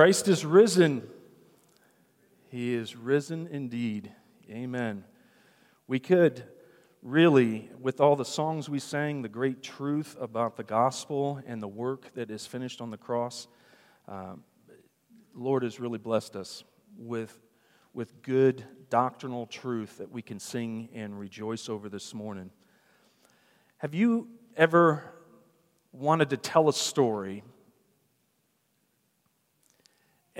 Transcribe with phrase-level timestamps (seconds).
[0.00, 1.06] Christ is risen.
[2.48, 4.10] He is risen indeed.
[4.48, 5.04] Amen.
[5.88, 6.42] We could
[7.02, 11.68] really, with all the songs we sang, the great truth about the gospel and the
[11.68, 13.46] work that is finished on the cross,
[14.08, 14.36] uh,
[15.34, 16.64] Lord has really blessed us
[16.96, 17.38] with,
[17.92, 22.50] with good doctrinal truth that we can sing and rejoice over this morning.
[23.76, 25.04] Have you ever
[25.92, 27.44] wanted to tell a story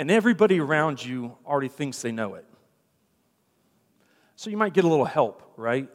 [0.00, 2.45] and everybody around you already thinks they know it?
[4.34, 5.88] So you might get a little help, right?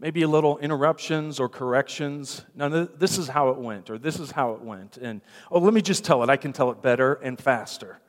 [0.00, 2.42] maybe a little interruptions or corrections.
[2.54, 4.96] Now, this is how it went, or this is how it went.
[4.96, 5.20] And,
[5.50, 6.30] oh, let me just tell it.
[6.30, 8.00] I can tell it better and faster.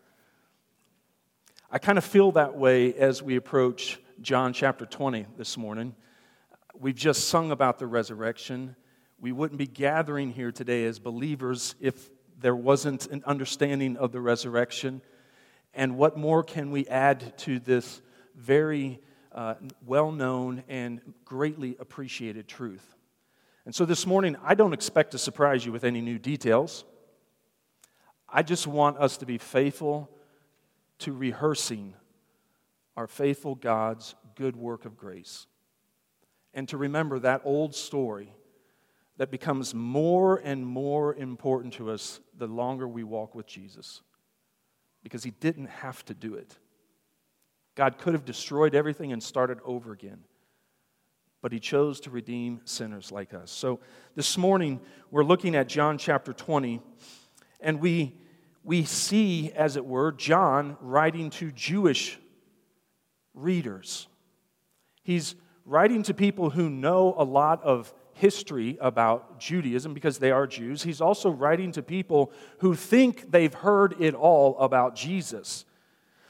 [1.70, 5.93] I kind of feel that way as we approach John chapter 20 this morning.
[6.79, 8.77] We've just sung about the resurrection.
[9.20, 12.09] We wouldn't be gathering here today as believers if
[12.41, 15.01] there wasn't an understanding of the resurrection.
[15.73, 18.01] And what more can we add to this
[18.35, 18.99] very
[19.31, 22.95] uh, well known and greatly appreciated truth.
[23.65, 26.83] And so this morning, I don't expect to surprise you with any new details.
[28.27, 30.09] I just want us to be faithful
[30.99, 31.93] to rehearsing
[32.98, 35.48] our faithful God's good work of grace.
[36.53, 38.33] And to remember that old story
[39.21, 44.01] that becomes more and more important to us the longer we walk with Jesus.
[45.03, 46.57] Because he didn't have to do it.
[47.75, 50.23] God could have destroyed everything and started over again.
[51.39, 53.51] But he chose to redeem sinners like us.
[53.51, 53.79] So
[54.15, 56.81] this morning, we're looking at John chapter 20,
[57.59, 58.15] and we,
[58.63, 62.17] we see, as it were, John writing to Jewish
[63.35, 64.07] readers.
[65.03, 70.47] He's writing to people who know a lot of history about Judaism because they are
[70.47, 70.84] Jews.
[70.84, 75.66] He's also writing to people who think they've heard it all about Jesus.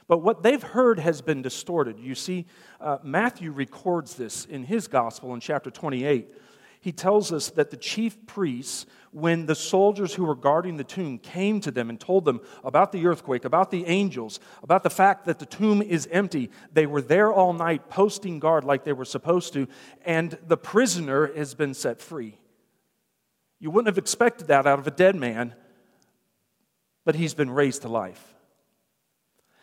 [0.08, 1.98] But what they've heard has been distorted.
[2.00, 2.46] You see,
[2.80, 6.28] uh, Matthew records this in his gospel in chapter 28.
[6.82, 11.20] He tells us that the chief priests, when the soldiers who were guarding the tomb
[11.20, 15.26] came to them and told them about the earthquake, about the angels, about the fact
[15.26, 19.06] that the tomb is empty, they were there all night posting guard like they were
[19.06, 19.68] supposed to,
[20.06, 22.40] and the prisoner has been set free.
[23.60, 25.54] You wouldn't have expected that out of a dead man,
[27.06, 28.31] but he's been raised to life.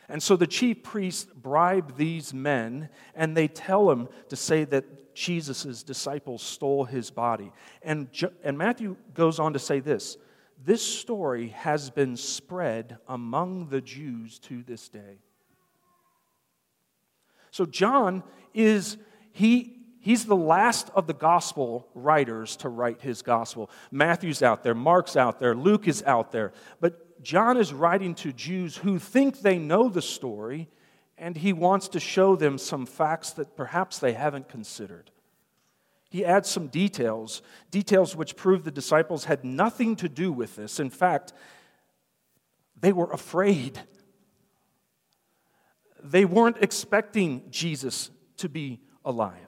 [0.09, 5.15] And so the chief priests bribe these men and they tell them to say that
[5.15, 7.53] Jesus' disciples stole his body.
[7.83, 8.09] And,
[8.43, 10.17] and Matthew goes on to say this
[10.65, 15.21] this story has been spread among the Jews to this day.
[17.51, 18.25] So John
[18.55, 18.97] is,
[19.33, 23.71] he, He's the last of the gospel writers to write his gospel.
[23.91, 26.53] Matthew's out there, Mark's out there, Luke is out there.
[26.81, 30.69] But John is writing to Jews who think they know the story,
[31.17, 35.11] and he wants to show them some facts that perhaps they haven't considered.
[36.11, 40.81] He adds some details, details which prove the disciples had nothing to do with this.
[40.81, 41.33] In fact,
[42.81, 43.81] they were afraid.
[46.03, 49.48] They weren't expecting Jesus to be alive.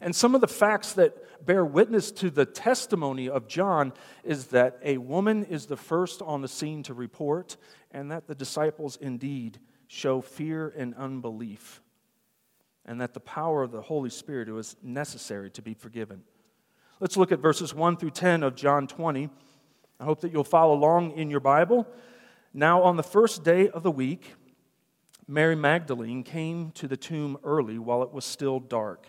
[0.00, 3.92] And some of the facts that bear witness to the testimony of John
[4.24, 7.56] is that a woman is the first on the scene to report,
[7.90, 11.82] and that the disciples indeed show fear and unbelief,
[12.84, 16.22] and that the power of the Holy Spirit was necessary to be forgiven.
[17.00, 19.28] Let's look at verses 1 through 10 of John 20.
[20.00, 21.86] I hope that you'll follow along in your Bible.
[22.52, 24.34] Now, on the first day of the week,
[25.26, 29.08] Mary Magdalene came to the tomb early while it was still dark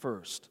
[0.00, 0.48] first.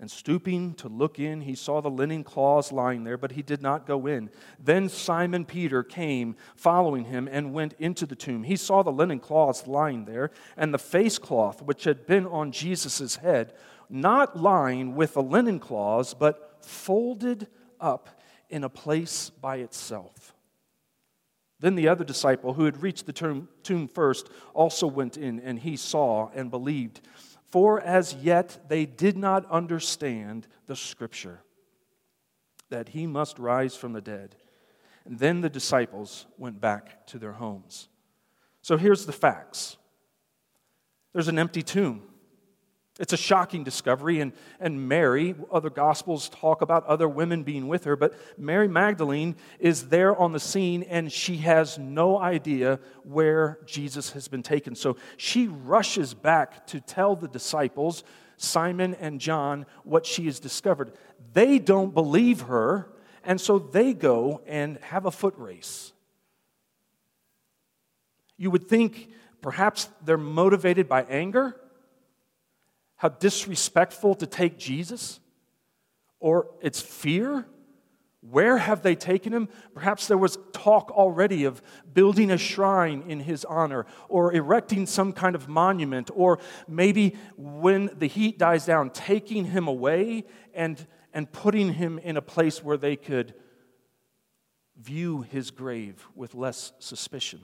[0.00, 3.60] And stooping to look in, he saw the linen cloths lying there, but he did
[3.60, 4.30] not go in.
[4.62, 8.44] Then Simon Peter came, following him, and went into the tomb.
[8.44, 12.52] He saw the linen cloths lying there, and the face cloth which had been on
[12.52, 13.54] Jesus' head,
[13.90, 17.48] not lying with the linen cloths, but folded
[17.80, 18.08] up
[18.48, 20.32] in a place by itself.
[21.60, 23.12] Then the other disciple, who had reached the
[23.62, 27.00] tomb, first, also went in, and he saw and believed.
[27.50, 31.40] For as yet they did not understand the scripture
[32.68, 34.36] that he must rise from the dead.
[35.04, 37.88] And then the disciples went back to their homes.
[38.60, 39.78] So here's the facts
[41.12, 42.02] there's an empty tomb.
[42.98, 47.84] It's a shocking discovery, and, and Mary, other gospels talk about other women being with
[47.84, 53.60] her, but Mary Magdalene is there on the scene and she has no idea where
[53.66, 54.74] Jesus has been taken.
[54.74, 58.02] So she rushes back to tell the disciples,
[58.36, 60.92] Simon and John, what she has discovered.
[61.32, 62.90] They don't believe her,
[63.22, 65.92] and so they go and have a foot race.
[68.36, 69.10] You would think
[69.40, 71.60] perhaps they're motivated by anger
[72.98, 75.20] how disrespectful to take Jesus?
[76.20, 77.46] Or it's fear?
[78.20, 79.48] Where have they taken him?
[79.72, 81.62] Perhaps there was talk already of
[81.94, 87.90] building a shrine in his honor or erecting some kind of monument, or maybe when
[87.96, 90.84] the heat dies down, taking him away and,
[91.14, 93.32] and putting him in a place where they could
[94.76, 97.40] view his grave with less suspicion.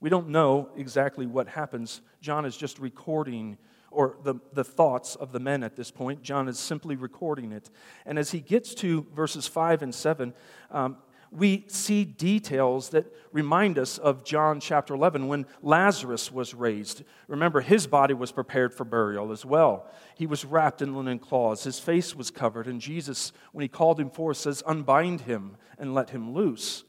[0.00, 2.00] We don't know exactly what happens.
[2.20, 3.58] John is just recording,
[3.90, 6.22] or the, the thoughts of the men at this point.
[6.22, 7.70] John is simply recording it.
[8.06, 10.32] And as he gets to verses 5 and 7,
[10.70, 10.96] um,
[11.30, 17.04] we see details that remind us of John chapter 11 when Lazarus was raised.
[17.28, 19.88] Remember, his body was prepared for burial as well.
[20.16, 24.00] He was wrapped in linen cloths, his face was covered, and Jesus, when he called
[24.00, 26.84] him forth, says, Unbind him and let him loose.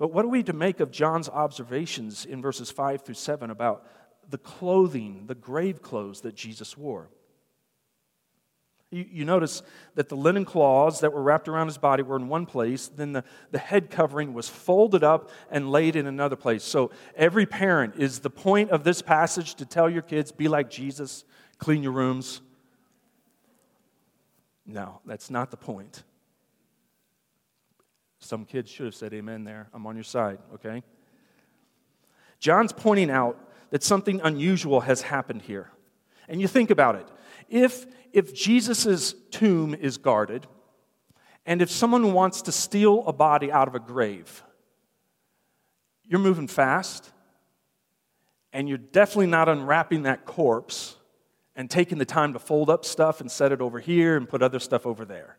[0.00, 3.86] But what are we to make of John's observations in verses 5 through 7 about
[4.30, 7.10] the clothing, the grave clothes that Jesus wore?
[8.90, 9.62] You, you, notice
[9.96, 13.12] that the linen cloths that were wrapped around his body were in one place, then
[13.12, 16.64] the, the head covering was folded up and laid in another place.
[16.64, 20.70] So, every parent, is the point of this passage to tell your kids, be like
[20.70, 21.24] Jesus,
[21.58, 22.40] clean your rooms?
[24.64, 26.04] No, that's not the point.
[28.20, 29.68] Some kids should have said amen there.
[29.72, 30.82] I'm on your side, okay?
[32.38, 33.38] John's pointing out
[33.70, 35.70] that something unusual has happened here.
[36.28, 37.08] And you think about it.
[37.48, 40.46] If, if Jesus' tomb is guarded,
[41.46, 44.44] and if someone wants to steal a body out of a grave,
[46.04, 47.10] you're moving fast,
[48.52, 50.96] and you're definitely not unwrapping that corpse
[51.56, 54.42] and taking the time to fold up stuff and set it over here and put
[54.42, 55.36] other stuff over there.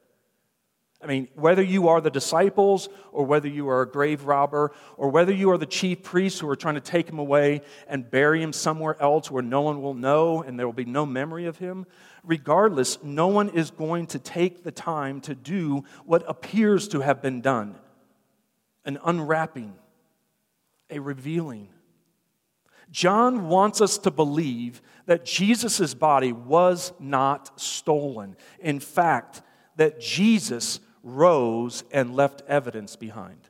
[1.03, 5.09] I mean, whether you are the disciples or whether you are a grave robber or
[5.09, 8.41] whether you are the chief priests who are trying to take him away and bury
[8.41, 11.57] him somewhere else where no one will know and there will be no memory of
[11.57, 11.87] him,
[12.23, 17.21] regardless, no one is going to take the time to do what appears to have
[17.21, 17.75] been done
[18.83, 19.75] an unwrapping,
[20.89, 21.69] a revealing.
[22.89, 28.35] John wants us to believe that Jesus' body was not stolen.
[28.59, 29.43] In fact,
[29.77, 33.49] that Jesus rose and left evidence behind.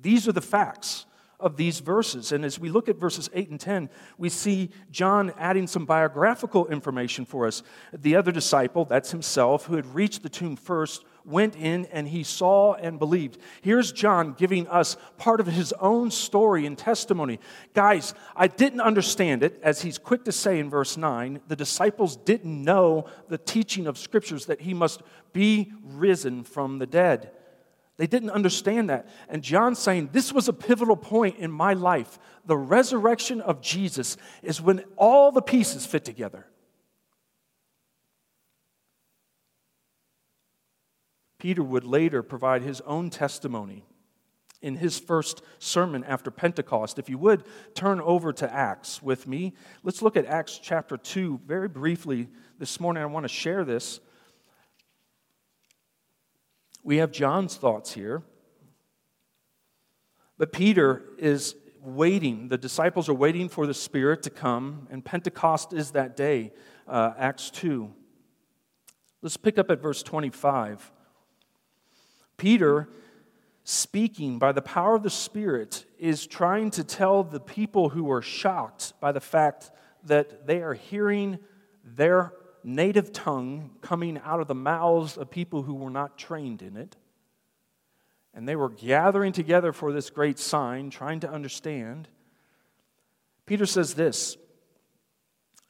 [0.00, 1.06] These are the facts
[1.38, 2.32] of these verses.
[2.32, 6.66] And as we look at verses 8 and 10, we see John adding some biographical
[6.68, 7.62] information for us.
[7.92, 12.22] The other disciple, that's himself, who had reached the tomb first, went in and he
[12.22, 13.38] saw and believed.
[13.60, 17.40] Here's John giving us part of his own story and testimony.
[17.74, 21.40] Guys, I didn't understand it, as he's quick to say in verse 9.
[21.48, 25.02] The disciples didn't know the teaching of scriptures that he must
[25.32, 27.32] be risen from the dead.
[27.96, 29.08] They didn't understand that.
[29.28, 32.18] And John's saying, This was a pivotal point in my life.
[32.44, 36.46] The resurrection of Jesus is when all the pieces fit together.
[41.38, 43.84] Peter would later provide his own testimony
[44.62, 46.98] in his first sermon after Pentecost.
[46.98, 49.52] If you would turn over to Acts with me,
[49.82, 52.28] let's look at Acts chapter 2 very briefly
[52.58, 53.02] this morning.
[53.02, 54.00] I want to share this.
[56.82, 58.22] We have John's thoughts here.
[60.38, 62.48] But Peter is waiting.
[62.48, 66.52] The disciples are waiting for the Spirit to come, and Pentecost is that day,
[66.88, 67.90] uh, Acts 2.
[69.22, 70.92] Let's pick up at verse 25.
[72.36, 72.88] Peter,
[73.64, 78.22] speaking by the power of the Spirit, is trying to tell the people who are
[78.22, 79.70] shocked by the fact
[80.04, 81.38] that they are hearing
[81.84, 86.76] their native tongue coming out of the mouths of people who were not trained in
[86.76, 86.96] it.
[88.34, 92.08] And they were gathering together for this great sign, trying to understand.
[93.46, 94.36] Peter says this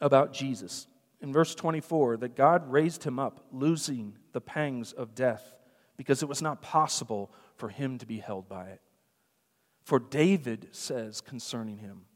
[0.01, 0.89] about Jesus
[1.21, 5.56] in verse 24 that God raised him up, losing the pangs of death
[5.97, 8.81] because it was not possible for him to be held by it.
[9.85, 12.07] For David says concerning him,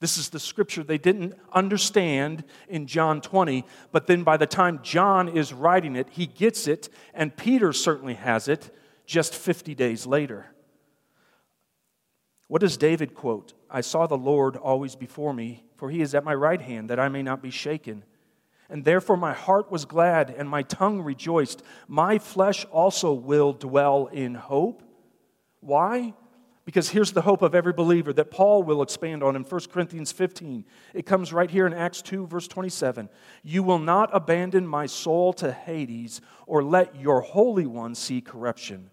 [0.00, 4.80] This is the scripture they didn't understand in John 20, but then by the time
[4.82, 10.06] John is writing it, he gets it, and Peter certainly has it just 50 days
[10.06, 10.46] later.
[12.48, 13.52] What does David quote?
[13.70, 16.98] I saw the Lord always before me, for he is at my right hand, that
[16.98, 18.04] I may not be shaken.
[18.70, 21.62] And therefore my heart was glad, and my tongue rejoiced.
[21.86, 24.82] My flesh also will dwell in hope.
[25.60, 26.14] Why?
[26.68, 30.12] Because here's the hope of every believer that Paul will expand on in 1 Corinthians
[30.12, 30.66] 15.
[30.92, 33.08] It comes right here in Acts 2, verse 27.
[33.42, 38.90] You will not abandon my soul to Hades or let your Holy One see corruption.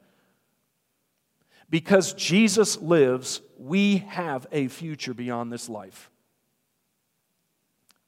[1.70, 6.10] Because Jesus lives, we have a future beyond this life.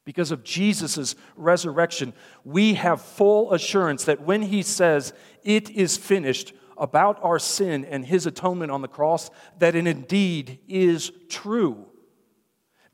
[0.07, 2.13] Because of Jesus' resurrection,
[2.45, 5.11] we have full assurance that when he says,
[5.43, 10.59] It is finished, about our sin and his atonement on the cross that it indeed
[10.69, 11.87] is true.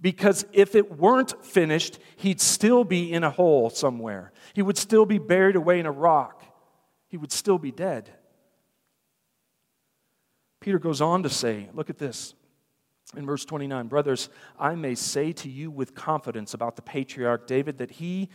[0.01, 4.31] Because if it weren't finished, he'd still be in a hole somewhere.
[4.55, 6.43] He would still be buried away in a rock.
[7.09, 8.09] He would still be dead.
[10.61, 12.33] Peter goes on to say, look at this
[13.15, 14.29] in verse 29 Brothers,
[14.59, 18.29] I may say to you with confidence about the patriarch David that he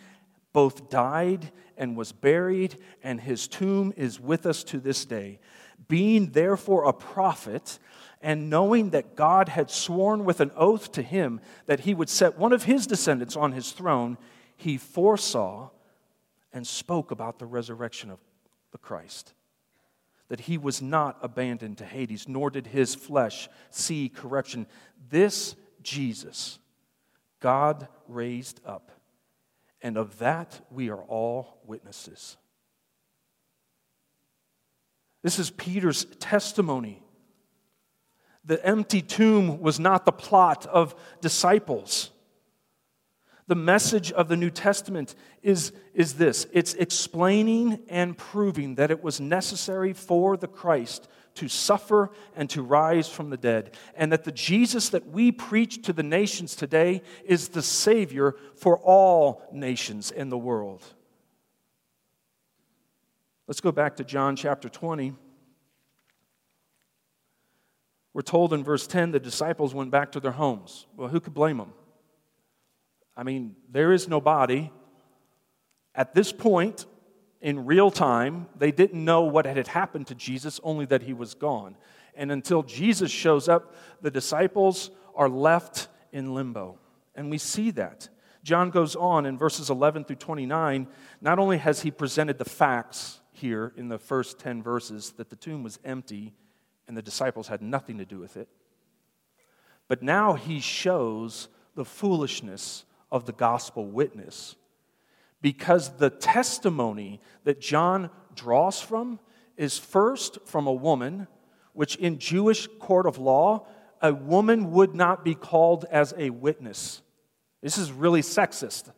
[0.52, 5.40] both died and was buried, and his tomb is with us to this day.
[5.86, 7.78] Being therefore a prophet,
[8.20, 12.38] and knowing that God had sworn with an oath to him that he would set
[12.38, 14.18] one of his descendants on his throne,
[14.56, 15.70] he foresaw
[16.52, 18.18] and spoke about the resurrection of
[18.72, 19.34] the Christ.
[20.28, 24.66] That he was not abandoned to Hades, nor did his flesh see corruption.
[25.08, 26.58] This Jesus,
[27.40, 28.92] God raised up
[29.82, 32.36] and of that we are all witnesses.
[35.22, 37.02] This is Peter's testimony.
[38.44, 42.10] The empty tomb was not the plot of disciples.
[43.48, 49.02] The message of the New Testament is, is this it's explaining and proving that it
[49.02, 54.24] was necessary for the Christ to suffer and to rise from the dead, and that
[54.24, 60.10] the Jesus that we preach to the nations today is the Savior for all nations
[60.10, 60.84] in the world.
[63.46, 65.14] Let's go back to John chapter 20.
[68.12, 70.86] We're told in verse 10 the disciples went back to their homes.
[70.96, 71.72] Well, who could blame them?
[73.18, 74.72] I mean, there is no body.
[75.94, 76.86] At this point,
[77.40, 78.46] in real time.
[78.56, 81.76] They didn't know what had happened to Jesus, only that he was gone.
[82.14, 86.78] And until Jesus shows up, the disciples are left in limbo.
[87.14, 88.08] And we see that.
[88.42, 90.88] John goes on in verses 11 through 29.
[91.20, 95.36] Not only has he presented the facts here in the first 10 verses that the
[95.36, 96.34] tomb was empty
[96.86, 98.48] and the disciples had nothing to do with it,
[99.86, 104.56] but now he shows the foolishness of the gospel witness
[105.40, 109.20] because the testimony that John draws from
[109.56, 111.26] is first from a woman,
[111.72, 113.66] which in Jewish court of law,
[114.00, 117.02] a woman would not be called as a witness.
[117.62, 118.92] This is really sexist.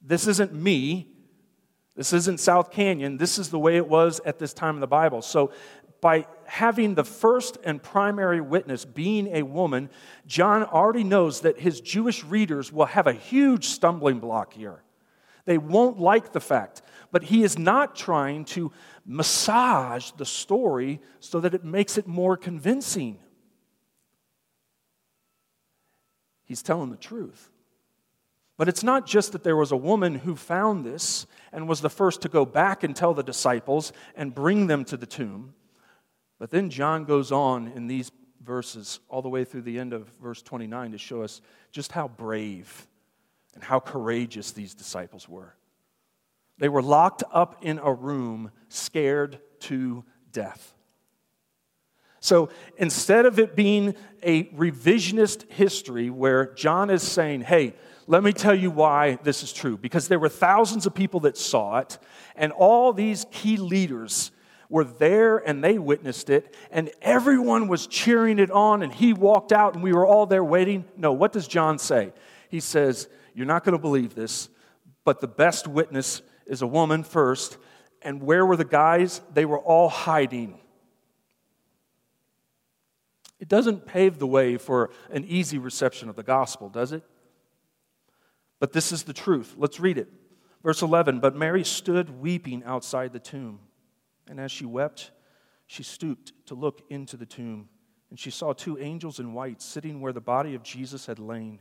[0.00, 1.08] This isn't me.
[1.96, 3.18] This isn't South Canyon.
[3.18, 5.22] This is the way it was at this time in the Bible.
[5.22, 5.52] So,
[6.04, 9.88] by having the first and primary witness being a woman,
[10.26, 14.82] John already knows that his Jewish readers will have a huge stumbling block here.
[15.46, 16.82] They won't like the fact.
[17.10, 18.70] But he is not trying to
[19.06, 23.18] massage the story so that it makes it more convincing.
[26.44, 27.50] He's telling the truth.
[28.58, 31.88] But it's not just that there was a woman who found this and was the
[31.88, 35.54] first to go back and tell the disciples and bring them to the tomb.
[36.38, 38.10] But then John goes on in these
[38.42, 41.40] verses, all the way through the end of verse 29, to show us
[41.72, 42.86] just how brave
[43.54, 45.54] and how courageous these disciples were.
[46.58, 50.74] They were locked up in a room, scared to death.
[52.20, 57.74] So instead of it being a revisionist history where John is saying, hey,
[58.06, 61.36] let me tell you why this is true, because there were thousands of people that
[61.36, 61.98] saw it,
[62.36, 64.30] and all these key leaders
[64.68, 69.52] were there and they witnessed it, and everyone was cheering it on, and he walked
[69.52, 70.84] out and we were all there waiting.
[70.96, 72.12] No, what does John say?
[72.48, 74.48] He says, you're not going to believe this,
[75.04, 77.58] but the best witness is a woman first.
[78.02, 79.20] And where were the guys?
[79.32, 80.58] They were all hiding.
[83.40, 87.02] It doesn't pave the way for an easy reception of the gospel, does it?
[88.60, 89.54] But this is the truth.
[89.58, 90.08] Let's read it.
[90.62, 93.60] Verse 11 But Mary stood weeping outside the tomb.
[94.28, 95.10] And as she wept,
[95.66, 97.68] she stooped to look into the tomb.
[98.10, 101.58] And she saw two angels in white sitting where the body of Jesus had lain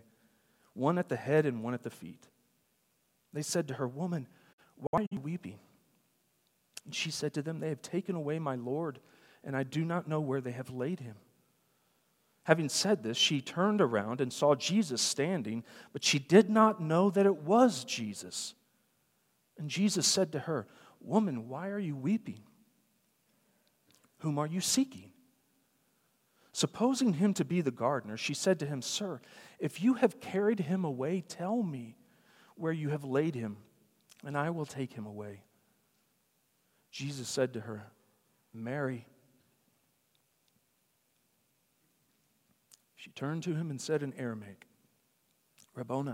[0.73, 2.27] one at the head and one at the feet.
[3.31, 4.27] They said to her, Woman,
[4.89, 5.59] why are you weeping?
[6.85, 8.99] And she said to them, They have taken away my Lord,
[9.43, 11.15] and I do not know where they have laid him.
[12.43, 17.09] Having said this, she turned around and saw Jesus standing, but she did not know
[17.09, 18.53] that it was Jesus.
[19.57, 20.67] And Jesus said to her,
[20.99, 22.41] Woman, why are you weeping?
[24.23, 25.11] Whom are you seeking?
[26.53, 29.19] Supposing him to be the gardener, she said to him, Sir,
[29.59, 31.97] if you have carried him away, tell me
[32.55, 33.57] where you have laid him,
[34.25, 35.41] and I will take him away.
[36.89, 37.87] Jesus said to her,
[38.53, 39.05] Mary.
[42.95, 44.67] She turned to him and said in Aramaic,
[45.75, 46.13] Rabboni,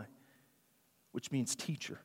[1.11, 1.99] which means teacher.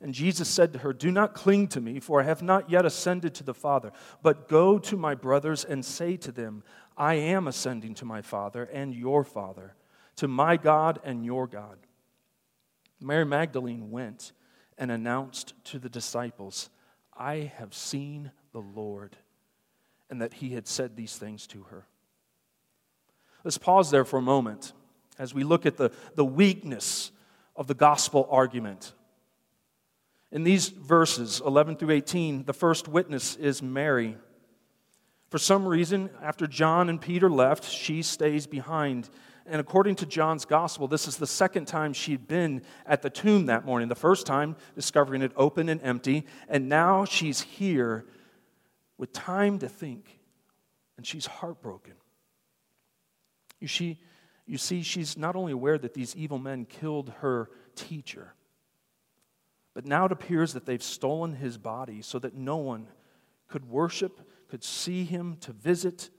[0.00, 2.84] And Jesus said to her, Do not cling to me, for I have not yet
[2.84, 6.62] ascended to the Father, but go to my brothers and say to them,
[6.96, 9.74] I am ascending to my Father and your Father,
[10.16, 11.78] to my God and your God.
[13.00, 14.32] Mary Magdalene went
[14.78, 16.70] and announced to the disciples,
[17.16, 19.16] I have seen the Lord,
[20.10, 21.86] and that he had said these things to her.
[23.44, 24.72] Let's pause there for a moment
[25.18, 27.12] as we look at the, the weakness
[27.56, 28.92] of the gospel argument
[30.34, 34.16] in these verses, 11 through 18, the first witness is Mary.
[35.30, 39.08] For some reason, after John and Peter left, she stays behind.
[39.46, 43.46] And according to John's gospel, this is the second time she'd been at the tomb
[43.46, 43.86] that morning.
[43.86, 46.26] The first time, discovering it open and empty.
[46.48, 48.04] And now she's here
[48.98, 50.18] with time to think.
[50.96, 51.94] And she's heartbroken.
[53.60, 54.00] You see,
[54.46, 58.34] you see, she's not only aware that these evil men killed her teacher,
[59.74, 62.86] but now it appears that they've stolen his body so that no one
[63.48, 66.10] could worship, could see him, to visit.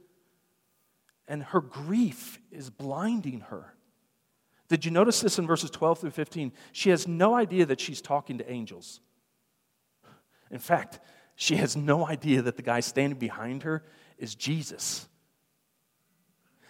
[1.27, 3.73] And her grief is blinding her.
[4.67, 6.51] Did you notice this in verses 12 through 15?
[6.71, 8.99] She has no idea that she's talking to angels.
[10.51, 10.99] In fact,
[11.35, 13.83] she has no idea that the guy standing behind her
[14.17, 15.07] is Jesus.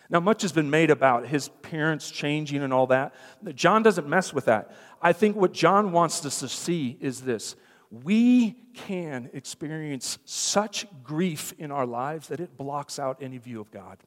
[0.09, 3.15] Now, much has been made about his parents changing and all that.
[3.55, 4.71] John doesn't mess with that.
[5.01, 7.55] I think what John wants us to see is this
[7.91, 13.71] we can experience such grief in our lives that it blocks out any view of
[13.71, 13.99] God.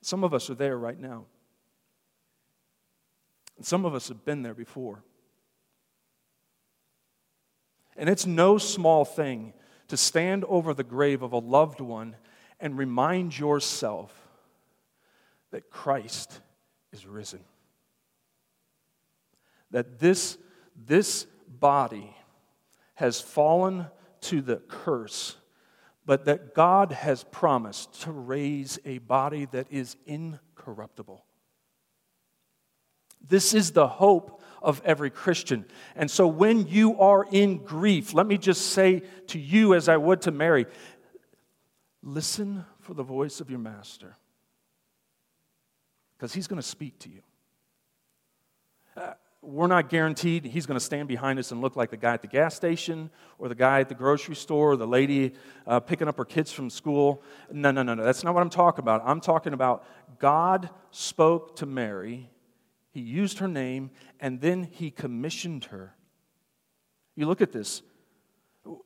[0.00, 1.26] Some of us are there right now.
[3.56, 5.02] And some of us have been there before.
[7.96, 9.52] And it's no small thing
[9.88, 12.16] to stand over the grave of a loved one
[12.58, 14.12] and remind yourself
[15.50, 16.40] that Christ
[16.92, 17.40] is risen.
[19.74, 20.38] That this,
[20.86, 22.16] this body
[22.94, 23.88] has fallen
[24.20, 25.36] to the curse,
[26.06, 31.24] but that God has promised to raise a body that is incorruptible.
[33.26, 35.64] This is the hope of every Christian.
[35.96, 39.96] And so when you are in grief, let me just say to you, as I
[39.96, 40.66] would to Mary,
[42.00, 44.14] listen for the voice of your master
[46.16, 47.22] because he's going to speak to you.
[48.96, 52.14] Uh, We're not guaranteed he's going to stand behind us and look like the guy
[52.14, 55.34] at the gas station or the guy at the grocery store or the lady
[55.66, 57.22] uh, picking up her kids from school.
[57.52, 58.04] No, no, no, no.
[58.04, 59.02] That's not what I'm talking about.
[59.04, 59.84] I'm talking about
[60.18, 62.30] God spoke to Mary,
[62.90, 65.94] he used her name, and then he commissioned her.
[67.16, 67.82] You look at this.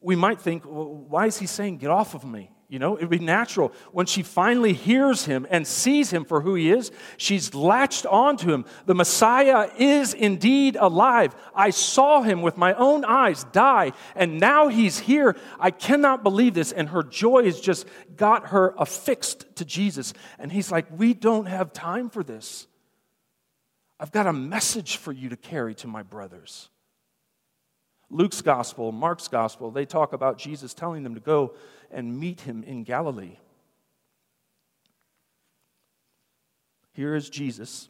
[0.00, 2.50] We might think, well, why is he saying, get off of me?
[2.70, 3.72] You know, it would be natural.
[3.92, 8.52] When she finally hears him and sees him for who he is, she's latched onto
[8.52, 8.66] him.
[8.84, 11.34] The Messiah is indeed alive.
[11.54, 15.34] I saw him with my own eyes die, and now he's here.
[15.58, 16.70] I cannot believe this.
[16.70, 20.12] And her joy has just got her affixed to Jesus.
[20.38, 22.66] And he's like, We don't have time for this.
[23.98, 26.68] I've got a message for you to carry to my brothers.
[28.10, 31.54] Luke's gospel, Mark's gospel, they talk about Jesus telling them to go
[31.90, 33.36] and meet him in Galilee.
[36.92, 37.88] Here is Jesus,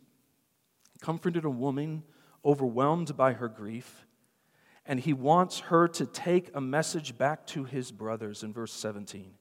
[1.00, 2.02] comforted a woman
[2.44, 4.06] overwhelmed by her grief,
[4.84, 9.32] and he wants her to take a message back to his brothers in verse 17.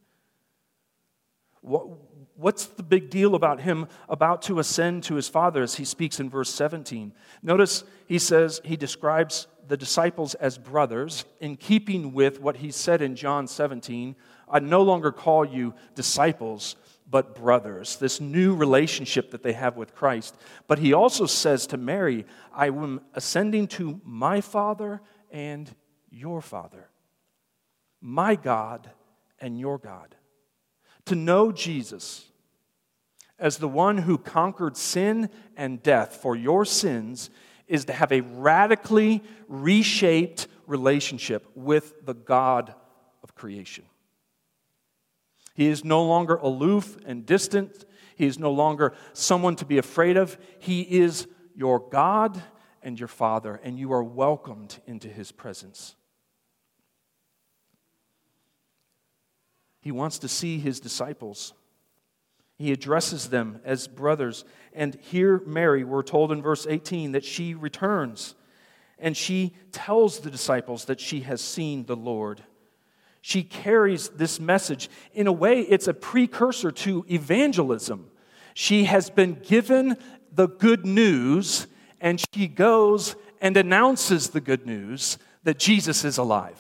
[1.62, 1.88] What,
[2.36, 6.20] what's the big deal about him about to ascend to his father as he speaks
[6.20, 7.14] in verse 17?
[7.42, 13.02] Notice he says, he describes the disciples as brothers, in keeping with what he said
[13.02, 14.16] in John 17
[14.50, 16.76] I no longer call you disciples,
[17.10, 17.98] but brothers.
[17.98, 20.36] This new relationship that they have with Christ.
[20.68, 25.02] But he also says to Mary, I am ascending to my Father
[25.32, 25.74] and
[26.10, 26.90] your Father,
[28.02, 28.90] my God
[29.40, 30.16] and your God.
[31.06, 32.26] To know Jesus
[33.40, 37.30] as the one who conquered sin and death for your sins
[37.68, 42.74] is to have a radically reshaped relationship with the God
[43.24, 43.86] of creation.
[45.54, 47.86] He is no longer aloof and distant.
[48.16, 50.38] He is no longer someone to be afraid of.
[50.60, 52.42] He is your God
[52.84, 55.96] and your Father, and you are welcomed into His presence.
[59.82, 61.54] He wants to see His disciples.
[62.58, 64.44] He addresses them as brothers.
[64.74, 68.36] And here, Mary, we're told in verse 18 that she returns
[69.00, 72.44] and she tells the disciples that she has seen the Lord.
[73.22, 74.90] She carries this message.
[75.14, 78.10] In a way, it's a precursor to evangelism.
[78.54, 79.98] She has been given
[80.32, 81.68] the good news,
[82.02, 86.60] and she goes and announces the good news that Jesus is alive.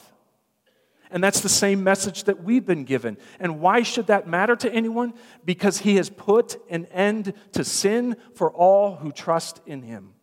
[1.09, 3.17] And that's the same message that we've been given.
[3.39, 5.13] And why should that matter to anyone?
[5.45, 10.13] Because he has put an end to sin for all who trust in him.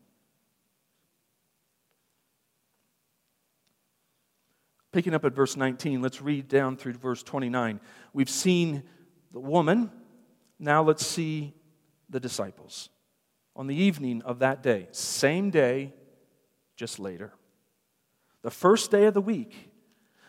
[4.92, 7.80] Picking up at verse 19, let's read down through verse 29.
[8.12, 8.84] We've seen
[9.32, 9.90] the woman,
[10.60, 11.54] now let's see
[12.08, 12.90] the disciples.
[13.56, 15.92] On the evening of that day, same day,
[16.76, 17.32] just later,
[18.42, 19.72] the first day of the week,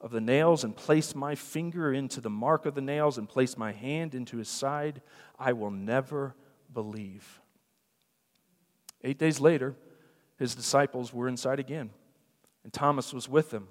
[0.00, 3.56] of the nails and place my finger into the mark of the nails and place
[3.56, 5.00] my hand into his side,
[5.38, 6.34] I will never
[6.72, 7.40] believe.
[9.02, 9.74] Eight days later,
[10.38, 11.90] his disciples were inside again,
[12.64, 13.68] and Thomas was with them.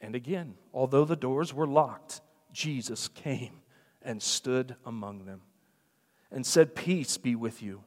[0.00, 2.20] And again, although the doors were locked,
[2.52, 3.60] Jesus came
[4.02, 5.42] and stood among them
[6.30, 7.84] and said, Peace be with you.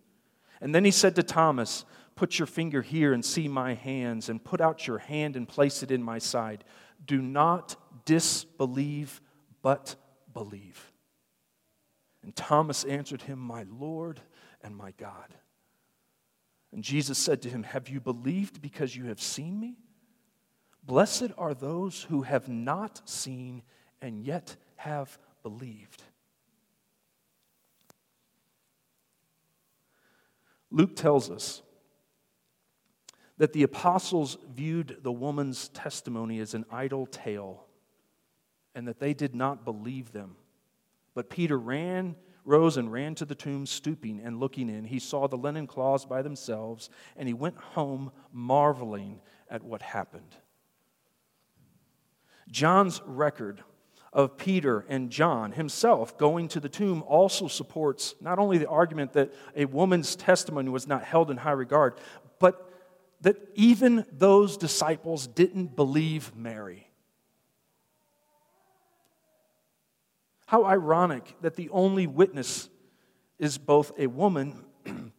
[0.61, 1.83] And then he said to Thomas,
[2.15, 5.83] Put your finger here and see my hands, and put out your hand and place
[5.83, 6.63] it in my side.
[7.05, 7.75] Do not
[8.05, 9.21] disbelieve,
[9.61, 9.95] but
[10.33, 10.93] believe.
[12.23, 14.21] And Thomas answered him, My Lord
[14.63, 15.35] and my God.
[16.71, 19.77] And Jesus said to him, Have you believed because you have seen me?
[20.83, 23.63] Blessed are those who have not seen
[24.01, 26.03] and yet have believed.
[30.71, 31.61] Luke tells us
[33.37, 37.65] that the apostles viewed the woman's testimony as an idle tale
[38.73, 40.35] and that they did not believe them.
[41.13, 44.83] But Peter ran, rose and ran to the tomb, stooping and looking in.
[44.83, 50.35] He saw the linen cloths by themselves, and he went home marveling at what happened.
[52.49, 53.63] John's record
[54.13, 59.13] of Peter and John himself going to the tomb also supports not only the argument
[59.13, 61.95] that a woman's testimony was not held in high regard,
[63.21, 66.89] that even those disciples didn't believe Mary.
[70.47, 72.69] How ironic that the only witness
[73.39, 74.63] is both a woman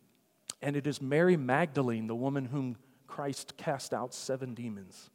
[0.63, 5.11] and it is Mary Magdalene, the woman whom Christ cast out seven demons.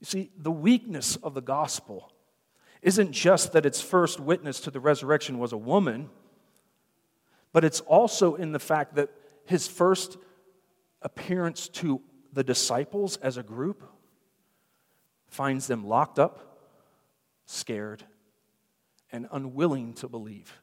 [0.00, 2.12] You see, the weakness of the gospel
[2.82, 6.10] isn't just that its first witness to the resurrection was a woman,
[7.52, 9.08] but it's also in the fact that
[9.46, 10.18] his first
[11.04, 12.00] appearance to
[12.32, 13.84] the disciples as a group
[15.28, 16.58] finds them locked up,
[17.46, 18.04] scared,
[19.12, 20.60] and unwilling to believe.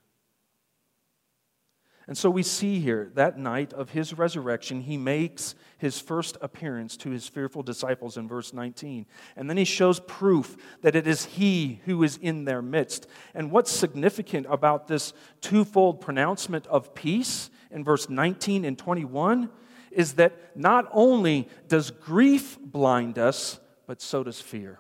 [2.08, 6.98] And so we see here that night of his resurrection, he makes his first appearance
[6.98, 9.06] to his fearful disciples in verse 19.
[9.38, 13.08] And then he shows proof that it is he who is in their midst.
[13.34, 19.50] And what's significant about this twofold pronouncement of peace in verse 19 and 21
[19.92, 24.80] is that not only does grief blind us, but so does fear.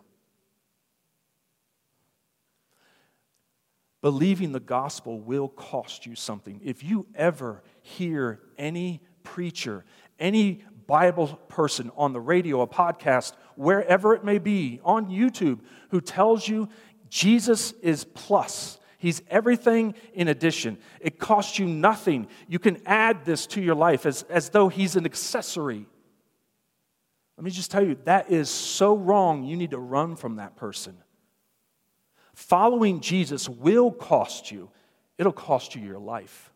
[4.01, 6.59] Believing the gospel will cost you something.
[6.63, 9.85] If you ever hear any preacher,
[10.19, 16.01] any Bible person on the radio, a podcast, wherever it may be, on YouTube, who
[16.01, 16.67] tells you
[17.09, 18.79] Jesus is plus.
[19.01, 20.77] He's everything in addition.
[20.99, 22.27] It costs you nothing.
[22.47, 25.87] You can add this to your life as, as though he's an accessory.
[27.35, 29.43] Let me just tell you, that is so wrong.
[29.43, 30.95] You need to run from that person.
[32.35, 34.69] Following Jesus will cost you,
[35.17, 36.50] it'll cost you your life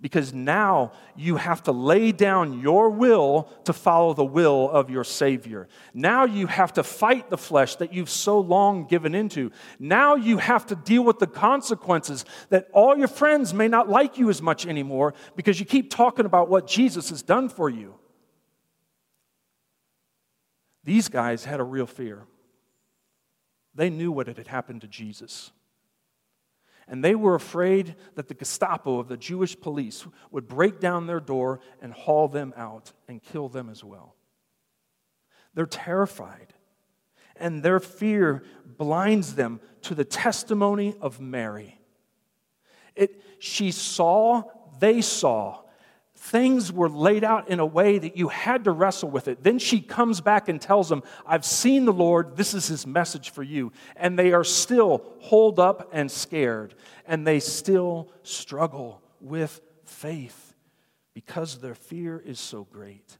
[0.00, 5.04] because now you have to lay down your will to follow the will of your
[5.04, 5.68] Savior.
[5.92, 9.50] Now you have to fight the flesh that you've so long given into.
[9.78, 14.16] Now you have to deal with the consequences that all your friends may not like
[14.16, 17.94] you as much anymore because you keep talking about what Jesus has done for you.
[20.82, 22.22] These guys had a real fear.
[23.74, 25.52] They knew what had happened to Jesus
[26.90, 31.20] and they were afraid that the Gestapo of the Jewish police would break down their
[31.20, 34.16] door and haul them out and kill them as well.
[35.54, 36.52] They're terrified,
[37.36, 41.80] and their fear blinds them to the testimony of Mary.
[42.96, 44.42] It, she saw,
[44.80, 45.62] they saw,
[46.20, 49.42] things were laid out in a way that you had to wrestle with it.
[49.42, 53.30] Then she comes back and tells them, I've seen the Lord, this is his message
[53.30, 53.72] for you.
[53.96, 56.74] And they are still holed up and scared,
[57.06, 60.54] and they still struggle with faith
[61.14, 63.16] because their fear is so great.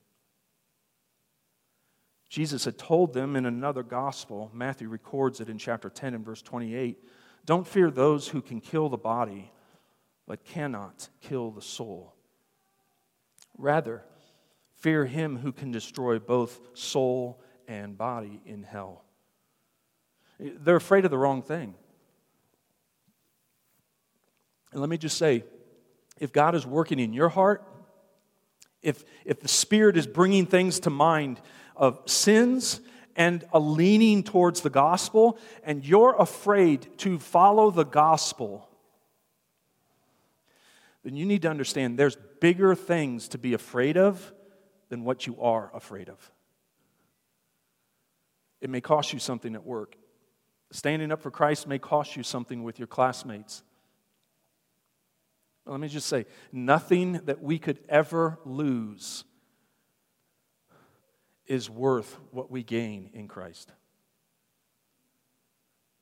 [2.28, 6.42] Jesus had told them in another gospel, Matthew records it in chapter 10 and verse
[6.42, 7.02] 28
[7.46, 9.50] Don't fear those who can kill the body,
[10.26, 12.14] but cannot kill the soul.
[13.60, 14.02] Rather,
[14.78, 19.04] fear him who can destroy both soul and body in hell.
[20.38, 21.74] They're afraid of the wrong thing.
[24.72, 25.44] And let me just say
[26.18, 27.62] if God is working in your heart,
[28.80, 31.38] if, if the Spirit is bringing things to mind
[31.76, 32.80] of sins
[33.14, 38.69] and a leaning towards the gospel, and you're afraid to follow the gospel,
[41.02, 44.32] then you need to understand there's bigger things to be afraid of
[44.88, 46.32] than what you are afraid of.
[48.60, 49.96] It may cost you something at work.
[50.72, 53.62] Standing up for Christ may cost you something with your classmates.
[55.66, 59.24] Let me just say nothing that we could ever lose
[61.46, 63.72] is worth what we gain in Christ.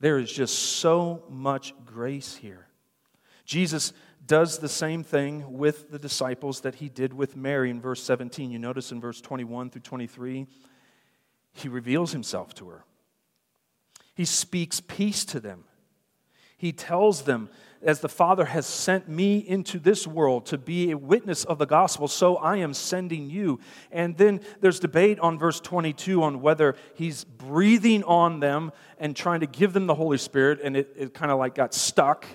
[0.01, 2.67] There is just so much grace here.
[3.45, 3.93] Jesus
[4.29, 8.51] does the same thing with the disciples that he did with Mary in verse 17.
[8.51, 10.47] You notice in verse 21 through 23,
[11.55, 12.85] he reveals himself to her.
[14.15, 15.65] He speaks peace to them.
[16.59, 17.49] He tells them,
[17.81, 21.67] as the Father has sent me into this world to be a witness of the
[21.67, 23.61] gospel, so I am sending you.
[23.93, 29.41] And then there's debate on verse 22 on whether he's breathing on them and trying
[29.41, 32.27] to give them the Holy Spirit, and it, it kind of like got stuck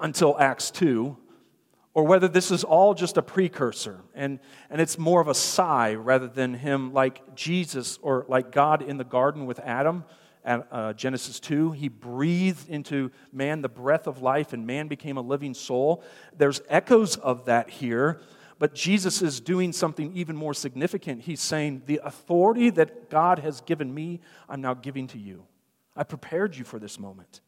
[0.00, 1.16] until Acts 2,
[1.94, 5.94] or whether this is all just a precursor and, and it's more of a sigh
[5.94, 10.04] rather than him like Jesus or like God in the garden with Adam.
[10.44, 15.16] At, uh, Genesis 2, he breathed into man the breath of life, and man became
[15.16, 16.04] a living soul.
[16.36, 18.20] There's echoes of that here,
[18.58, 21.22] but Jesus is doing something even more significant.
[21.22, 25.46] He's saying, The authority that God has given me, I'm now giving to you.
[25.96, 27.40] I prepared you for this moment.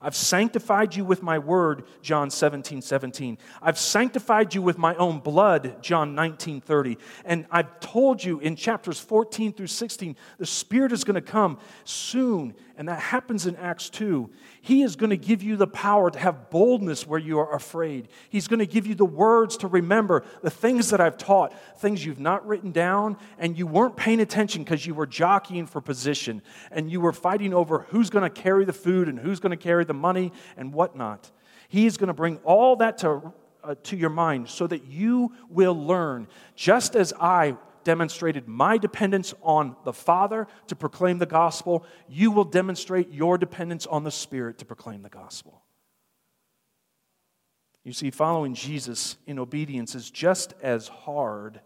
[0.00, 3.38] I've sanctified you with my word, John 17, 17.
[3.62, 6.98] I've sanctified you with my own blood, John 19, 30.
[7.24, 11.58] And I've told you in chapters 14 through 16, the Spirit is going to come
[11.84, 14.30] soon, and that happens in Acts 2.
[14.60, 18.08] He is going to give you the power to have boldness where you are afraid.
[18.28, 22.04] He's going to give you the words to remember the things that I've taught, things
[22.04, 26.42] you've not written down, and you weren't paying attention because you were jockeying for position,
[26.70, 29.56] and you were fighting over who's going to carry the food and who's going to
[29.56, 31.30] carry the money and whatnot.
[31.68, 33.32] He is going to bring all that to,
[33.64, 37.56] uh, to your mind so that you will learn, just as I
[37.86, 43.86] demonstrated my dependence on the Father to proclaim the gospel, you will demonstrate your dependence
[43.86, 45.62] on the Spirit to proclaim the gospel.
[47.84, 51.60] You see, following Jesus in obedience is just as hard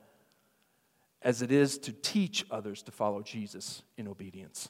[1.22, 4.68] as it is to teach others to follow Jesus in obedience.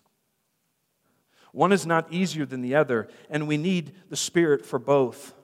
[1.50, 5.34] One is not easier than the other, and we need the Spirit for both.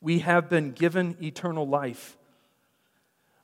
[0.00, 2.16] We have been given eternal life.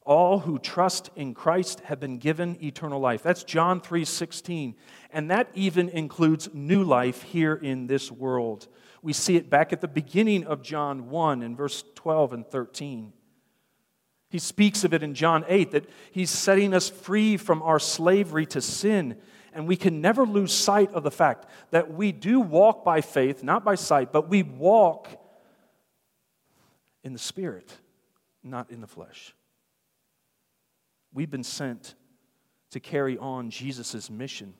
[0.08, 3.22] All who trust in Christ have been given eternal life.
[3.22, 4.74] That's John 3:16.
[5.12, 8.68] And that even includes new life here in this world.
[9.02, 13.12] We see it back at the beginning of John 1 in verse 12 and 13.
[14.30, 18.46] He speaks of it in John 8 that he's setting us free from our slavery
[18.46, 19.20] to sin.
[19.52, 23.42] And we can never lose sight of the fact that we do walk by faith,
[23.42, 25.10] not by sight, but we walk
[27.04, 27.76] in the Spirit,
[28.42, 29.34] not in the flesh.
[31.12, 31.94] We've been sent
[32.70, 34.54] to carry on Jesus' mission.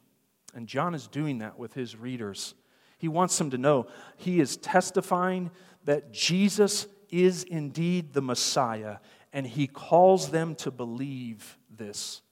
[0.55, 2.55] And John is doing that with his readers.
[2.99, 5.51] He wants them to know he is testifying
[5.85, 8.97] that Jesus is indeed the Messiah
[9.33, 12.23] and he calls them to believe this.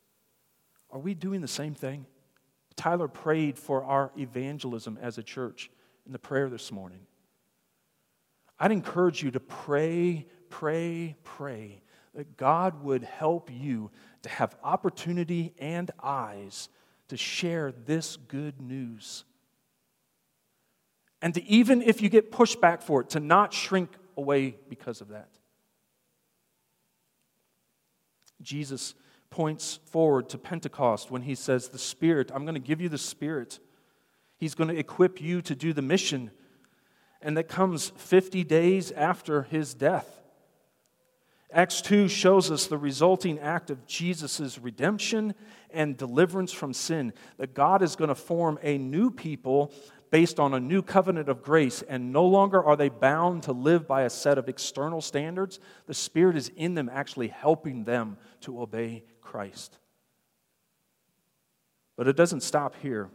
[0.90, 2.06] Are we doing the same thing?
[2.74, 5.70] Tyler prayed for our evangelism as a church
[6.06, 7.00] in the prayer this morning.
[8.58, 11.82] I'd encourage you to pray, pray, pray
[12.16, 13.90] that God would help you
[14.22, 16.70] to have opportunity and eyes
[17.08, 19.24] to share this good news.
[21.20, 25.08] And to even if you get pushback for it, to not shrink away because of
[25.08, 25.28] that.
[28.40, 28.94] Jesus
[29.28, 32.98] points forward to Pentecost when he says, The Spirit, I'm going to give you the
[32.98, 33.58] Spirit.
[34.38, 36.30] He's going to equip you to do the mission.
[37.20, 40.25] And that comes 50 days after his death.
[41.52, 45.34] Acts 2 shows us the resulting act of Jesus' redemption
[45.70, 49.72] and deliverance from sin, that God is going to form a new people
[50.10, 53.86] based on a new covenant of grace, and no longer are they bound to live
[53.86, 55.58] by a set of external standards.
[55.86, 59.78] The Spirit is in them, actually helping them to obey Christ.
[61.96, 63.08] But it doesn't stop here.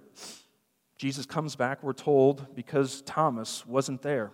[0.97, 4.31] Jesus comes back, we're told, because Thomas wasn't there.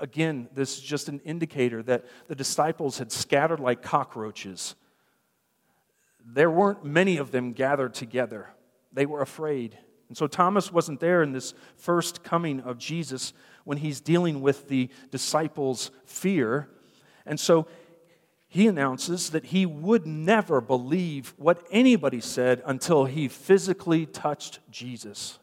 [0.00, 4.74] Again, this is just an indicator that the disciples had scattered like cockroaches.
[6.24, 8.50] There weren't many of them gathered together.
[8.92, 9.78] They were afraid.
[10.08, 13.32] And so Thomas wasn't there in this first coming of Jesus
[13.64, 16.68] when he's dealing with the disciples' fear.
[17.26, 17.66] And so
[18.48, 25.38] he announces that he would never believe what anybody said until he physically touched Jesus.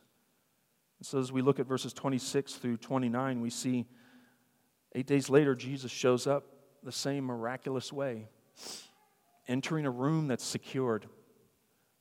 [1.04, 3.86] so as we look at verses 26 through 29, we see
[4.96, 6.46] eight days later, Jesus shows up
[6.82, 8.30] the same miraculous way,
[9.48, 11.06] entering a room that's secured.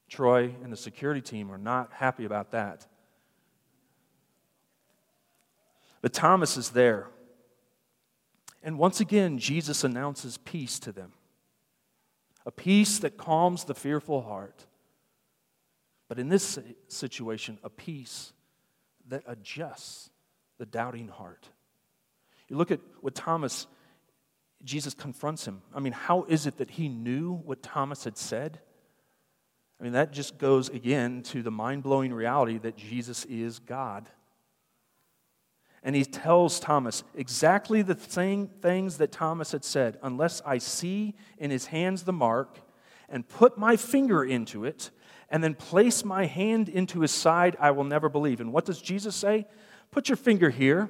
[0.08, 2.86] Troy and the security team are not happy about that.
[6.00, 7.08] But Thomas is there.
[8.62, 11.12] And once again, Jesus announces peace to them
[12.46, 14.66] a peace that calms the fearful heart.
[16.08, 18.32] But in this situation, a peace
[19.08, 20.10] that adjusts
[20.58, 21.48] the doubting heart.
[22.54, 23.66] You look at what Thomas,
[24.62, 25.60] Jesus confronts him.
[25.74, 28.60] I mean, how is it that he knew what Thomas had said?
[29.80, 34.08] I mean, that just goes again to the mind blowing reality that Jesus is God.
[35.82, 41.16] And he tells Thomas exactly the same things that Thomas had said unless I see
[41.38, 42.60] in his hands the mark
[43.08, 44.92] and put my finger into it
[45.28, 48.40] and then place my hand into his side, I will never believe.
[48.40, 49.48] And what does Jesus say?
[49.90, 50.88] Put your finger here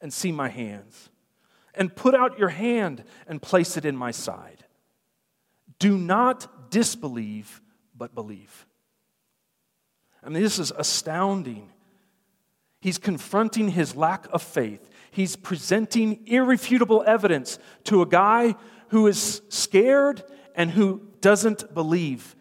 [0.00, 1.10] and see my hands.
[1.74, 4.64] And put out your hand and place it in my side.
[5.78, 7.60] Do not disbelieve,
[7.96, 8.66] but believe.
[10.22, 11.70] I mean, this is astounding.
[12.80, 14.88] He's confronting his lack of faith.
[15.10, 18.54] He's presenting irrefutable evidence to a guy
[18.88, 20.22] who is scared
[20.54, 22.36] and who doesn't believe.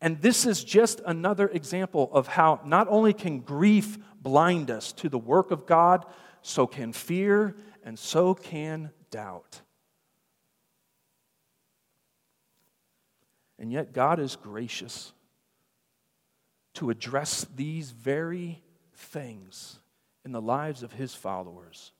[0.00, 5.08] And this is just another example of how not only can grief blind us to
[5.08, 6.04] the work of God,
[6.46, 9.62] so can fear and so can doubt.
[13.58, 15.12] And yet, God is gracious
[16.74, 18.62] to address these very
[18.94, 19.80] things
[20.24, 21.90] in the lives of his followers.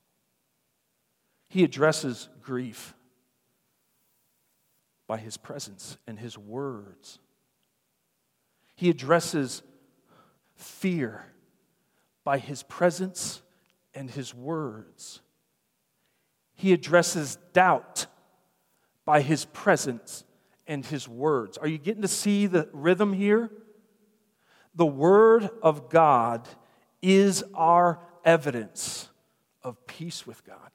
[1.48, 2.94] He addresses grief
[5.08, 7.18] by his presence and his words.
[8.76, 9.62] He addresses
[10.54, 11.24] fear
[12.22, 13.42] by his presence
[13.96, 15.20] and his words.
[16.54, 18.06] He addresses doubt
[19.04, 20.24] by his presence
[20.66, 21.58] and his words.
[21.58, 23.50] Are you getting to see the rhythm here?
[24.74, 26.48] The word of God
[27.02, 29.08] is our evidence
[29.62, 30.70] of peace with God.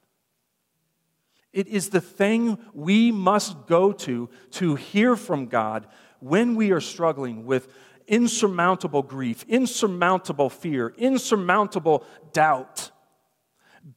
[1.52, 5.86] It is the thing we must go to to hear from God
[6.20, 7.68] when we are struggling with
[8.06, 12.91] insurmountable grief, insurmountable fear, insurmountable doubt.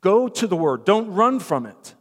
[0.02, 0.86] Go to the Word.
[0.86, 1.96] Don't run from it.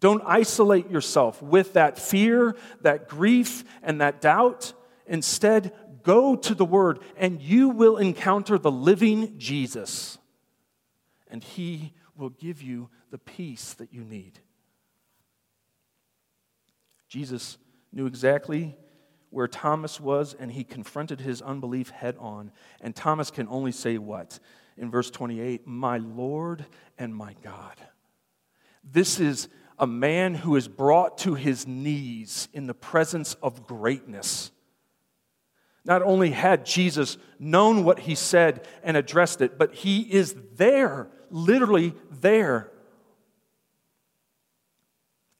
[0.00, 4.72] Don't isolate yourself with that fear, that grief, and that doubt.
[5.06, 10.18] Instead, go to the Word and you will encounter the living Jesus.
[11.28, 14.38] And He will give you the peace that you need.
[17.08, 17.58] Jesus
[17.92, 18.76] knew exactly
[19.34, 22.52] where Thomas was, and he confronted his unbelief head on.
[22.80, 24.38] And Thomas can only say what?
[24.78, 26.64] In verse 28 My Lord
[26.96, 27.74] and my God.
[28.84, 34.52] This is a man who is brought to his knees in the presence of greatness.
[35.84, 41.08] Not only had Jesus known what he said and addressed it, but he is there,
[41.28, 42.70] literally there.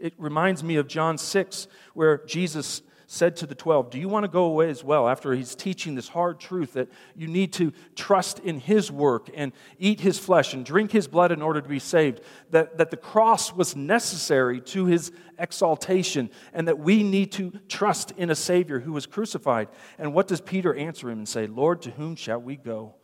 [0.00, 4.24] It reminds me of John 6, where Jesus said to the 12, Do you want
[4.24, 5.08] to go away as well?
[5.08, 9.52] After he's teaching this hard truth that you need to trust in his work and
[9.78, 12.96] eat his flesh and drink his blood in order to be saved, that, that the
[12.96, 18.80] cross was necessary to his exaltation, and that we need to trust in a Savior
[18.80, 19.68] who was crucified.
[19.98, 21.46] And what does Peter answer him and say?
[21.46, 22.94] Lord, to whom shall we go?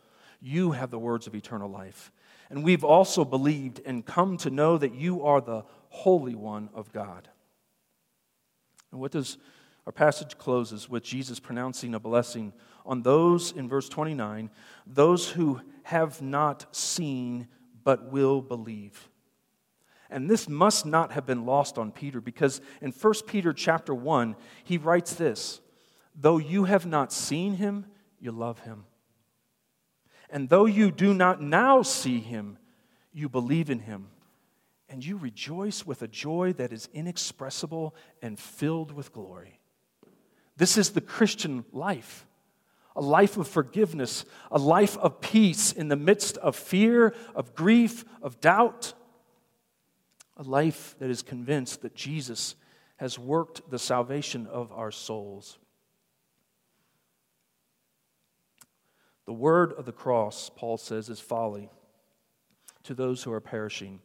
[0.41, 2.13] You have the words of eternal life.
[2.49, 6.93] And we've also believed and come to know that you are the Holy One of
[6.93, 7.29] God.
[8.91, 9.39] And what does
[9.87, 12.53] our passage closes with Jesus pronouncing a blessing
[12.85, 14.51] on those, in verse 29,
[14.87, 17.49] those who have not seen
[17.85, 19.09] but will believe.
[20.11, 24.35] And this must not have been lost on Peter because in 1 Peter chapter 1,
[24.65, 25.61] he writes this
[26.15, 27.87] Though you have not seen him,
[28.19, 28.85] you love him.
[30.29, 32.59] And though you do not now see him,
[33.13, 34.09] you believe in him.
[34.89, 39.60] And you rejoice with a joy that is inexpressible and filled with glory.
[40.61, 42.27] This is the Christian life
[42.95, 48.05] a life of forgiveness, a life of peace in the midst of fear, of grief,
[48.21, 48.93] of doubt,
[50.37, 52.57] a life that is convinced that Jesus
[52.97, 55.57] has worked the salvation of our souls.
[59.25, 61.71] The word of the cross, Paul says, is folly
[62.83, 64.01] to those who are perishing.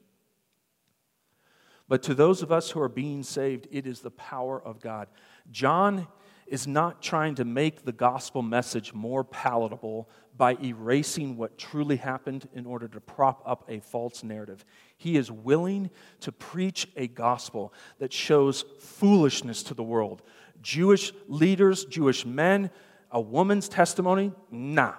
[1.89, 5.09] But to those of us who are being saved, it is the power of God.
[5.51, 6.07] John
[6.47, 12.47] is not trying to make the gospel message more palatable by erasing what truly happened
[12.53, 14.63] in order to prop up a false narrative.
[14.97, 15.89] He is willing
[16.19, 20.21] to preach a gospel that shows foolishness to the world.
[20.61, 22.69] Jewish leaders, Jewish men,
[23.11, 24.95] a woman's testimony, nah.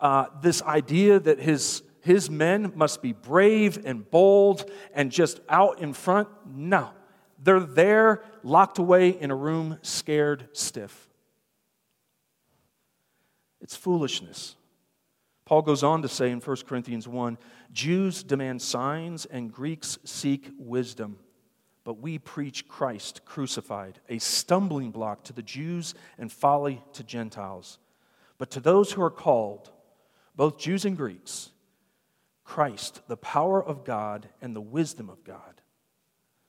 [0.00, 5.80] Uh, this idea that his, his men must be brave and bold and just out
[5.80, 6.90] in front, no.
[7.42, 11.08] They're there, locked away in a room, scared stiff.
[13.60, 14.54] It's foolishness.
[15.44, 17.36] Paul goes on to say in 1 Corinthians 1
[17.72, 21.18] Jews demand signs and Greeks seek wisdom,
[21.84, 27.78] but we preach Christ crucified, a stumbling block to the Jews and folly to Gentiles.
[28.38, 29.70] But to those who are called,
[30.36, 31.50] both Jews and Greeks,
[32.44, 35.61] Christ, the power of God and the wisdom of God.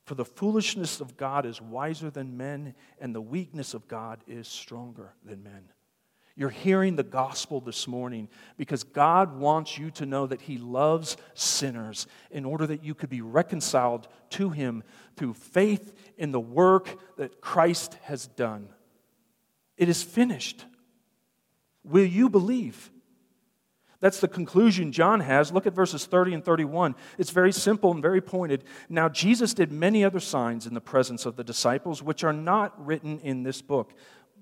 [0.06, 4.48] For the foolishness of God is wiser than men, and the weakness of God is
[4.48, 5.70] stronger than men.
[6.36, 8.28] You're hearing the gospel this morning
[8.58, 13.10] because God wants you to know that He loves sinners in order that you could
[13.10, 14.84] be reconciled to Him
[15.16, 18.70] through faith in the work that Christ has done.
[19.78, 20.66] It is finished.
[21.84, 22.92] Will you believe?
[24.04, 25.54] That's the conclusion John has.
[25.54, 26.96] Look at verses 30 and 31.
[27.18, 28.66] It's very simple and very pointed.
[28.90, 32.86] Now, Jesus did many other signs in the presence of the disciples, which are not
[32.86, 33.94] written in this book,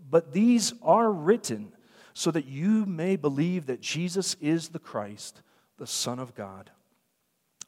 [0.10, 1.74] but these are written
[2.16, 5.44] so that you may believe that Jesus is the Christ,
[5.78, 6.72] the Son of God,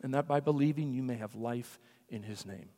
[0.01, 1.79] and that by believing you may have life
[2.09, 2.69] in his name.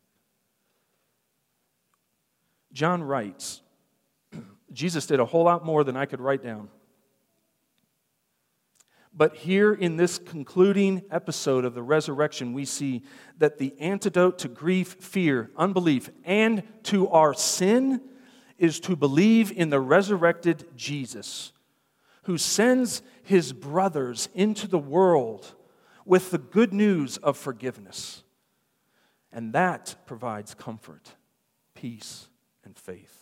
[2.70, 3.62] John writes,
[4.74, 6.68] Jesus did a whole lot more than I could write down.
[9.16, 13.02] But here in this concluding episode of the resurrection, we see
[13.38, 18.02] that the antidote to grief, fear, unbelief, and to our sin
[18.58, 21.52] is to believe in the resurrected Jesus,
[22.24, 25.54] who sends his brothers into the world
[26.04, 28.22] with the good news of forgiveness.
[29.32, 31.14] And that provides comfort,
[31.74, 32.28] peace,
[32.64, 33.15] and faith.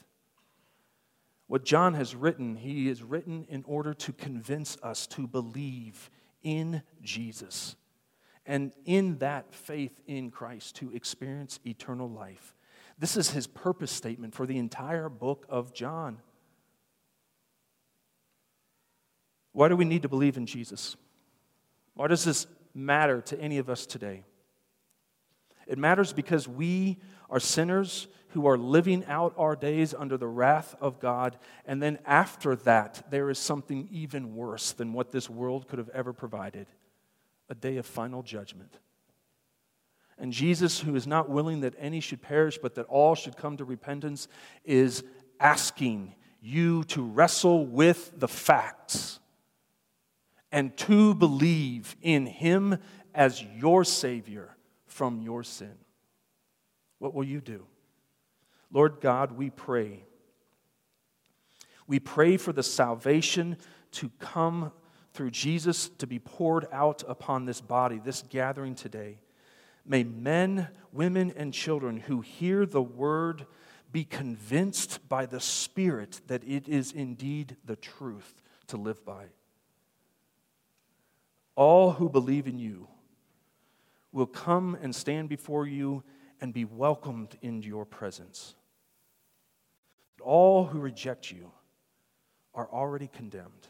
[1.46, 6.10] What John has written, he has written in order to convince us to believe
[6.42, 7.76] in Jesus
[8.46, 12.54] and in that faith in Christ to experience eternal life.
[12.98, 16.20] This is his purpose statement for the entire book of John.
[19.52, 20.96] Why do we need to believe in Jesus?
[21.94, 24.24] Why does this matter to any of us today?
[25.66, 26.98] It matters because we
[27.30, 31.36] are sinners who are living out our days under the wrath of God.
[31.64, 35.88] And then after that, there is something even worse than what this world could have
[35.90, 36.66] ever provided
[37.48, 38.78] a day of final judgment.
[40.18, 43.56] And Jesus, who is not willing that any should perish, but that all should come
[43.56, 44.26] to repentance,
[44.64, 45.04] is
[45.38, 49.20] asking you to wrestle with the facts
[50.50, 52.78] and to believe in Him
[53.14, 54.56] as your Savior
[54.86, 55.74] from your sin.
[56.98, 57.66] What will you do?
[58.74, 60.04] Lord God, we pray.
[61.86, 63.56] We pray for the salvation
[63.92, 64.72] to come
[65.12, 69.20] through Jesus to be poured out upon this body, this gathering today.
[69.86, 73.46] May men, women, and children who hear the word
[73.92, 79.26] be convinced by the Spirit that it is indeed the truth to live by.
[81.54, 82.88] All who believe in you
[84.10, 86.02] will come and stand before you
[86.40, 88.56] and be welcomed into your presence.
[90.24, 91.50] All who reject you
[92.54, 93.68] are already condemned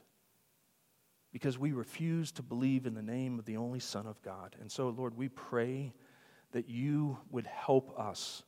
[1.32, 4.54] because we refuse to believe in the name of the only Son of God.
[4.60, 5.92] And so, Lord, we pray
[6.52, 8.44] that you would help us.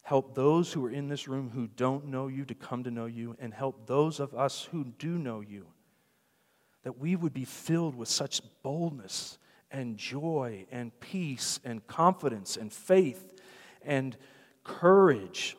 [0.00, 3.04] Help those who are in this room who don't know you to come to know
[3.04, 5.66] you, and help those of us who do know you,
[6.82, 9.38] that we would be filled with such boldness
[9.70, 13.34] and joy and peace and confidence and faith
[13.84, 14.16] and
[14.64, 15.56] courage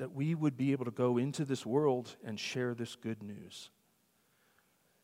[0.00, 3.68] that we would be able to go into this world and share this good news.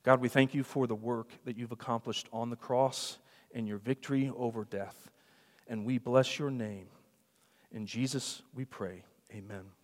[0.03, 3.19] God, we thank you for the work that you've accomplished on the cross
[3.55, 5.11] and your victory over death.
[5.69, 6.87] And we bless your name.
[7.73, 9.05] In Jesus we pray.
[9.35, 9.76] Amen.